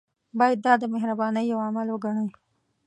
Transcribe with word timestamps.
باید 0.39 0.59
دا 0.65 0.73
د 0.81 0.83
مهربانۍ 0.93 1.45
یو 1.51 1.59
عمل 1.67 1.87
وګڼي. 1.89 2.27